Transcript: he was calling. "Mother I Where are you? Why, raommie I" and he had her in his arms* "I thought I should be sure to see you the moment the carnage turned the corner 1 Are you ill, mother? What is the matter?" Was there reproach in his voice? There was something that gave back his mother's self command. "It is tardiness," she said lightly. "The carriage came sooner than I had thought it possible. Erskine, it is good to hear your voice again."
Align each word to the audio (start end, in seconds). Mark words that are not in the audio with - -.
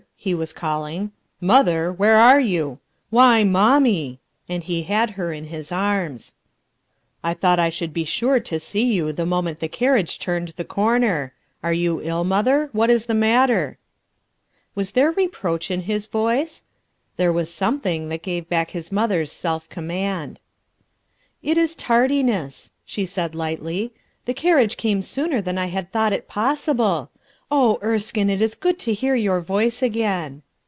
he 0.15 0.35
was 0.35 0.53
calling. 0.53 1.11
"Mother 1.39 1.87
I 1.87 1.93
Where 1.95 2.15
are 2.17 2.39
you? 2.39 2.77
Why, 3.09 3.41
raommie 3.43 4.13
I" 4.17 4.53
and 4.53 4.61
he 4.63 4.83
had 4.83 5.11
her 5.11 5.33
in 5.33 5.45
his 5.45 5.71
arms* 5.71 6.35
"I 7.23 7.33
thought 7.33 7.57
I 7.57 7.69
should 7.71 7.91
be 7.91 8.03
sure 8.03 8.39
to 8.39 8.59
see 8.59 8.83
you 8.83 9.11
the 9.13 9.25
moment 9.25 9.61
the 9.61 9.67
carnage 9.67 10.19
turned 10.19 10.49
the 10.57 10.63
corner 10.63 11.33
1 11.61 11.67
Are 11.67 11.73
you 11.73 12.01
ill, 12.03 12.23
mother? 12.23 12.69
What 12.71 12.91
is 12.91 13.07
the 13.07 13.15
matter?" 13.15 13.79
Was 14.75 14.91
there 14.91 15.09
reproach 15.09 15.71
in 15.71 15.81
his 15.81 16.05
voice? 16.05 16.61
There 17.17 17.33
was 17.33 17.51
something 17.51 18.09
that 18.09 18.21
gave 18.21 18.47
back 18.47 18.71
his 18.71 18.91
mother's 18.91 19.31
self 19.31 19.69
command. 19.69 20.39
"It 21.41 21.57
is 21.57 21.73
tardiness," 21.73 22.71
she 22.85 23.07
said 23.07 23.33
lightly. 23.33 23.91
"The 24.25 24.35
carriage 24.35 24.77
came 24.77 25.01
sooner 25.01 25.41
than 25.41 25.57
I 25.57 25.65
had 25.65 25.89
thought 25.91 26.13
it 26.13 26.27
possible. 26.27 27.09
Erskine, 27.83 28.29
it 28.29 28.41
is 28.41 28.55
good 28.55 28.79
to 28.79 28.93
hear 28.93 29.13
your 29.13 29.41
voice 29.41 29.83
again." 29.83 30.41